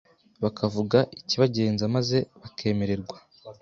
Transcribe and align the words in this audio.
bakavuga 0.43 0.97
ikibagenza 1.19 1.83
maze 1.95 2.17
bakemererwa 2.41 3.17